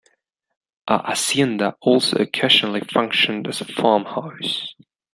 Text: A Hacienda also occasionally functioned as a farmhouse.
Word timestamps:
A 0.87 1.09
Hacienda 1.11 1.75
also 1.79 2.17
occasionally 2.17 2.81
functioned 2.91 3.45
as 3.47 3.61
a 3.61 3.65
farmhouse. 3.65 4.73